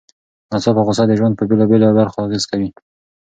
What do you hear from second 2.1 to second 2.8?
اغېز کوي.